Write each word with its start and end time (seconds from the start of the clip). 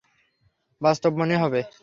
বাস্তব 0.81 1.11
মনে 1.17 1.35
হবে। 1.37 1.61